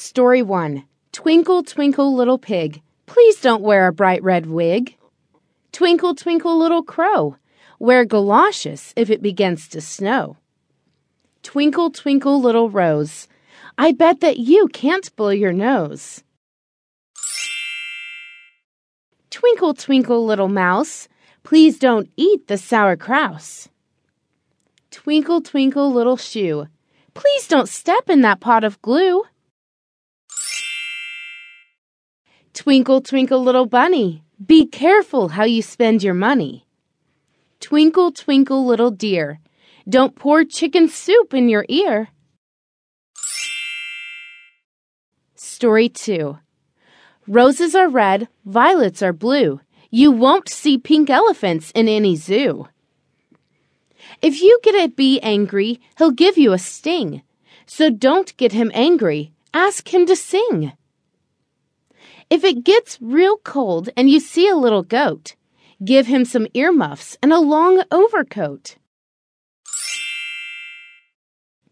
Story 0.00 0.42
1 0.42 0.84
Twinkle, 1.10 1.64
twinkle, 1.64 2.14
little 2.14 2.38
pig, 2.38 2.82
please 3.06 3.40
don't 3.40 3.64
wear 3.64 3.88
a 3.88 3.92
bright 3.92 4.22
red 4.22 4.46
wig. 4.46 4.96
Twinkle, 5.72 6.14
twinkle, 6.14 6.56
little 6.56 6.84
crow, 6.84 7.34
wear 7.80 8.04
galoshes 8.04 8.92
if 8.94 9.10
it 9.10 9.20
begins 9.20 9.66
to 9.66 9.80
snow. 9.80 10.36
Twinkle, 11.42 11.90
twinkle, 11.90 12.40
little 12.40 12.70
rose, 12.70 13.26
I 13.76 13.90
bet 13.90 14.20
that 14.20 14.38
you 14.38 14.68
can't 14.68 15.14
blow 15.16 15.30
your 15.30 15.52
nose. 15.52 16.22
Twinkle, 19.30 19.74
twinkle, 19.74 20.24
little 20.24 20.46
mouse, 20.46 21.08
please 21.42 21.76
don't 21.76 22.08
eat 22.16 22.46
the 22.46 22.56
sour. 22.56 22.96
Twinkle, 24.92 25.40
twinkle, 25.40 25.92
little 25.92 26.16
shoe, 26.16 26.68
please 27.14 27.48
don't 27.48 27.68
step 27.68 28.08
in 28.08 28.20
that 28.20 28.38
pot 28.38 28.62
of 28.62 28.80
glue. 28.80 29.24
Twinkle, 32.54 33.00
twinkle, 33.00 33.42
little 33.42 33.66
bunny, 33.66 34.22
be 34.44 34.66
careful 34.66 35.28
how 35.28 35.44
you 35.44 35.62
spend 35.62 36.02
your 36.02 36.14
money. 36.14 36.66
Twinkle, 37.60 38.12
twinkle, 38.12 38.64
little 38.64 38.90
deer, 38.90 39.40
don't 39.88 40.14
pour 40.14 40.44
chicken 40.44 40.88
soup 40.88 41.34
in 41.34 41.48
your 41.48 41.64
ear. 41.68 42.08
Story 45.34 45.88
2 45.88 46.38
Roses 47.26 47.74
are 47.74 47.88
red, 47.88 48.28
violets 48.44 49.02
are 49.02 49.12
blue. 49.12 49.60
You 49.90 50.12
won't 50.12 50.48
see 50.48 50.78
pink 50.78 51.10
elephants 51.10 51.70
in 51.72 51.88
any 51.88 52.16
zoo. 52.16 52.68
If 54.22 54.40
you 54.40 54.58
get 54.62 54.74
a 54.74 54.88
bee 54.88 55.20
angry, 55.20 55.80
he'll 55.96 56.10
give 56.10 56.38
you 56.38 56.52
a 56.52 56.58
sting. 56.58 57.22
So 57.66 57.90
don't 57.90 58.36
get 58.36 58.52
him 58.52 58.70
angry, 58.74 59.32
ask 59.52 59.92
him 59.92 60.06
to 60.06 60.16
sing. 60.16 60.72
If 62.30 62.44
it 62.44 62.62
gets 62.62 62.98
real 63.00 63.38
cold 63.38 63.88
and 63.96 64.10
you 64.10 64.20
see 64.20 64.48
a 64.48 64.56
little 64.56 64.82
goat, 64.82 65.34
give 65.82 66.06
him 66.06 66.24
some 66.24 66.46
earmuffs 66.52 67.16
and 67.22 67.32
a 67.32 67.40
long 67.40 67.82
overcoat. 67.90 68.76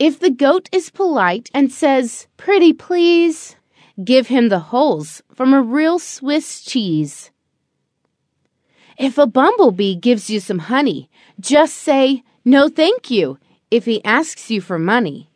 If 0.00 0.18
the 0.18 0.30
goat 0.30 0.68
is 0.72 0.90
polite 0.90 1.50
and 1.54 1.70
says, 1.70 2.26
Pretty 2.36 2.72
please, 2.72 3.54
give 4.02 4.26
him 4.26 4.48
the 4.48 4.58
holes 4.58 5.22
from 5.32 5.54
a 5.54 5.62
real 5.62 5.98
Swiss 5.98 6.62
cheese. 6.62 7.30
If 8.98 9.18
a 9.18 9.26
bumblebee 9.26 9.94
gives 9.94 10.28
you 10.28 10.40
some 10.40 10.58
honey, 10.58 11.08
just 11.38 11.76
say, 11.76 12.24
No 12.44 12.68
thank 12.68 13.10
you, 13.10 13.38
if 13.70 13.84
he 13.84 14.04
asks 14.04 14.50
you 14.50 14.60
for 14.60 14.78
money. 14.78 15.29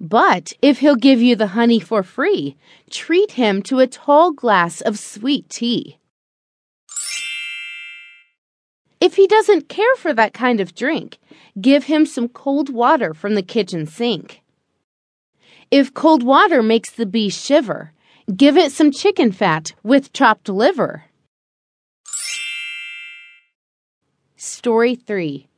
But 0.00 0.52
if 0.62 0.78
he'll 0.78 0.96
give 0.96 1.20
you 1.20 1.34
the 1.34 1.48
honey 1.48 1.80
for 1.80 2.02
free, 2.02 2.56
treat 2.90 3.32
him 3.32 3.62
to 3.62 3.80
a 3.80 3.86
tall 3.86 4.30
glass 4.30 4.80
of 4.80 4.98
sweet 4.98 5.48
tea. 5.48 5.98
If 9.00 9.16
he 9.16 9.26
doesn't 9.26 9.68
care 9.68 9.94
for 9.96 10.12
that 10.14 10.32
kind 10.32 10.60
of 10.60 10.74
drink, 10.74 11.18
give 11.60 11.84
him 11.84 12.06
some 12.06 12.28
cold 12.28 12.68
water 12.68 13.14
from 13.14 13.34
the 13.34 13.42
kitchen 13.42 13.86
sink. 13.86 14.42
If 15.70 15.94
cold 15.94 16.22
water 16.22 16.62
makes 16.62 16.90
the 16.90 17.06
bee 17.06 17.28
shiver, 17.28 17.92
give 18.34 18.56
it 18.56 18.72
some 18.72 18.90
chicken 18.90 19.32
fat 19.32 19.72
with 19.82 20.12
chopped 20.12 20.48
liver. 20.48 21.04
Story 24.36 24.94
3 24.94 25.48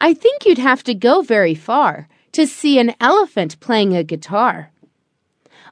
I 0.00 0.14
think 0.14 0.44
you'd 0.44 0.58
have 0.58 0.82
to 0.84 0.94
go 0.94 1.22
very 1.22 1.54
far 1.54 2.08
to 2.34 2.46
see 2.46 2.78
an 2.78 2.94
elephant 3.00 3.58
playing 3.60 3.96
a 3.96 4.04
guitar. 4.04 4.70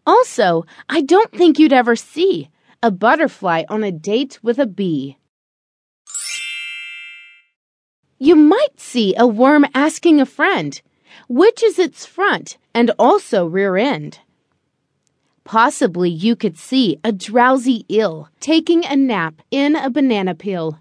Also, 0.06 0.64
I 0.88 1.00
don't 1.00 1.32
think 1.32 1.58
you'd 1.58 1.72
ever 1.72 1.94
see 1.94 2.48
a 2.82 2.90
butterfly 2.90 3.64
on 3.68 3.84
a 3.84 3.92
date 3.92 4.38
with 4.42 4.58
a 4.58 4.66
bee. 4.66 5.16
You 8.18 8.36
might 8.36 8.78
see 8.78 9.14
a 9.16 9.26
worm 9.26 9.66
asking 9.74 10.20
a 10.20 10.26
friend, 10.26 10.80
which 11.28 11.62
is 11.62 11.78
its 11.78 12.06
front 12.06 12.56
and 12.74 12.90
also 12.98 13.46
rear 13.46 13.76
end. 13.76 14.20
Possibly 15.44 16.08
you 16.08 16.36
could 16.36 16.56
see 16.56 16.98
a 17.02 17.10
drowsy 17.10 17.84
eel 17.92 18.28
taking 18.38 18.84
a 18.84 18.94
nap 18.94 19.42
in 19.50 19.74
a 19.74 19.90
banana 19.90 20.34
peel. 20.34 20.78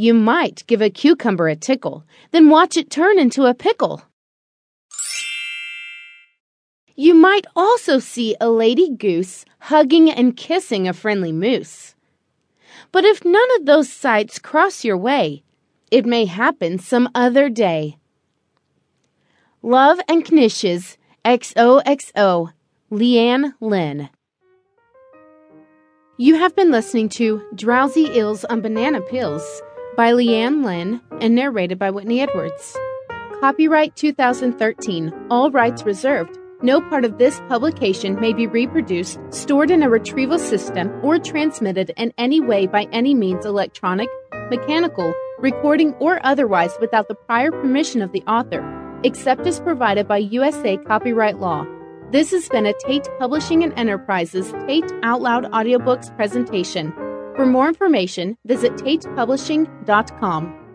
You 0.00 0.14
might 0.14 0.64
give 0.68 0.80
a 0.80 0.90
cucumber 0.90 1.48
a 1.48 1.56
tickle, 1.56 2.04
then 2.30 2.50
watch 2.50 2.76
it 2.76 2.88
turn 2.88 3.18
into 3.18 3.46
a 3.46 3.52
pickle. 3.52 4.00
You 6.94 7.14
might 7.14 7.48
also 7.56 7.98
see 7.98 8.36
a 8.40 8.48
lady 8.48 8.94
goose 8.94 9.44
hugging 9.58 10.08
and 10.08 10.36
kissing 10.36 10.86
a 10.86 10.92
friendly 10.92 11.32
moose. 11.32 11.96
But 12.92 13.04
if 13.04 13.24
none 13.24 13.56
of 13.56 13.66
those 13.66 13.92
sights 13.92 14.38
cross 14.38 14.84
your 14.84 14.96
way, 14.96 15.42
it 15.90 16.06
may 16.06 16.26
happen 16.26 16.78
some 16.78 17.08
other 17.12 17.48
day. 17.48 17.98
Love 19.62 19.98
and 20.06 20.24
Knishes, 20.24 20.96
XOXO, 21.24 22.52
Leigh 22.90 23.18
Ann 23.18 23.54
Linn. 23.60 24.10
You 26.18 26.36
have 26.36 26.54
been 26.54 26.70
listening 26.70 27.08
to 27.10 27.42
Drowsy 27.56 28.16
Eels 28.16 28.44
on 28.44 28.60
Banana 28.60 29.00
Peels 29.00 29.60
by 29.98 30.12
Leigh 30.12 30.36
Ann 30.36 30.62
Linn 30.62 31.00
and 31.20 31.34
narrated 31.34 31.76
by 31.76 31.90
Whitney 31.90 32.20
Edwards. 32.20 32.76
Copyright 33.40 33.96
2013, 33.96 35.12
all 35.28 35.50
rights 35.50 35.82
reserved. 35.82 36.38
No 36.62 36.80
part 36.80 37.04
of 37.04 37.18
this 37.18 37.40
publication 37.48 38.14
may 38.20 38.32
be 38.32 38.46
reproduced, 38.46 39.18
stored 39.30 39.72
in 39.72 39.82
a 39.82 39.90
retrieval 39.90 40.38
system, 40.38 40.88
or 41.02 41.18
transmitted 41.18 41.90
in 41.96 42.12
any 42.16 42.38
way 42.38 42.68
by 42.68 42.84
any 42.92 43.12
means 43.12 43.44
electronic, 43.44 44.08
mechanical, 44.50 45.12
recording, 45.40 45.92
or 45.94 46.24
otherwise 46.24 46.76
without 46.80 47.08
the 47.08 47.16
prior 47.16 47.50
permission 47.50 48.00
of 48.00 48.12
the 48.12 48.22
author, 48.28 48.62
except 49.02 49.48
as 49.48 49.58
provided 49.58 50.06
by 50.06 50.18
USA 50.18 50.76
copyright 50.76 51.40
law. 51.40 51.66
This 52.12 52.30
has 52.30 52.48
been 52.48 52.66
a 52.66 52.74
Tate 52.86 53.08
Publishing 53.18 53.64
and 53.64 53.76
Enterprises 53.76 54.52
Tate 54.68 54.92
Out 55.02 55.22
Loud 55.22 55.46
Audiobooks 55.46 56.14
presentation. 56.14 56.92
For 57.38 57.46
more 57.46 57.68
information, 57.68 58.36
visit 58.44 58.72
tatepublishing.com. 58.72 60.67